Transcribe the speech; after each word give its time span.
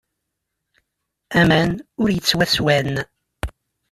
Aman 1.39 1.71
ur 2.01 2.07
yettwasswan. 2.11 2.91